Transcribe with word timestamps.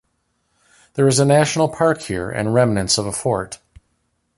There 0.95 1.07
is 1.07 1.19
a 1.19 1.25
national 1.25 1.69
park 1.69 2.01
here 2.01 2.27
and 2.31 2.55
remnants 2.55 2.97
of 2.97 3.05
a 3.05 3.11
fort. 3.11 3.59